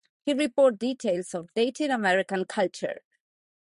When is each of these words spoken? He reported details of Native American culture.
He 0.25 0.33
reported 0.33 0.79
details 0.79 1.35
of 1.35 1.51
Native 1.55 1.91
American 1.91 2.45
culture. 2.45 3.01